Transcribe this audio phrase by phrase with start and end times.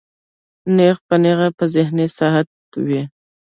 [0.75, 2.47] نېغ پۀ نېغه پۀ ذهني صحت
[2.85, 3.01] وي